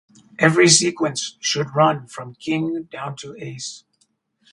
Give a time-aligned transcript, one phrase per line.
[0.39, 3.83] Every sequence should run from King down to Ace.